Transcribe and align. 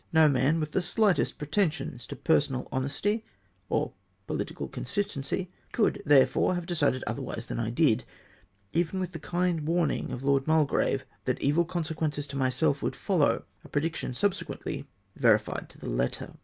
No 0.11 0.27
man 0.27 0.59
with 0.59 0.71
the 0.71 0.81
slightest 0.81 1.37
pretensions 1.37 2.07
to 2.07 2.15
personal 2.15 2.67
honesty 2.71 3.23
or 3.69 3.93
political 4.25 4.67
consistency 4.67 5.51
could, 5.73 6.01
therefore, 6.07 6.55
have 6.55 6.65
decided 6.65 7.03
otherwise 7.05 7.45
than 7.45 7.59
I 7.59 7.69
did, 7.69 8.03
even 8.73 8.99
with 8.99 9.11
the 9.11 9.19
kind 9.19 9.67
warning 9.67 10.09
of 10.11 10.23
Lord 10.23 10.47
Mul 10.47 10.65
grave, 10.65 11.05
that 11.25 11.39
evil 11.39 11.65
consequences 11.65 12.25
to 12.29 12.35
myself 12.35 12.81
would 12.81 12.95
follow— 12.95 13.43
a 13.63 13.69
prediction 13.69 14.15
subsequently 14.15 14.87
verified 15.15 15.69
to 15.69 15.77
the 15.77 15.87
letter. 15.91 16.33